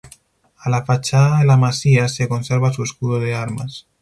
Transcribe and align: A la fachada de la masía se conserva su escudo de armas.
A 0.61 0.71
la 0.71 0.83
fachada 0.83 1.37
de 1.41 1.45
la 1.45 1.57
masía 1.57 2.07
se 2.09 2.27
conserva 2.27 2.73
su 2.73 2.81
escudo 2.81 3.19
de 3.19 3.35
armas. 3.35 3.85